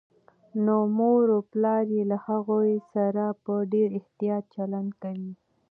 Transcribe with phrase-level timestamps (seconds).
[0.63, 5.31] نو مور و پلار يې له هغوی سره په ډېر احتياط چلند کوي